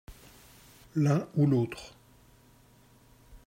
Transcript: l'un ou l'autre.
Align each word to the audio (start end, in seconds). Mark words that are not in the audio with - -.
l'un 0.95 1.27
ou 1.35 1.45
l'autre. 1.45 1.95